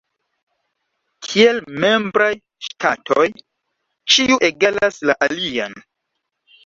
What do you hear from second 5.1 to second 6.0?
la alian.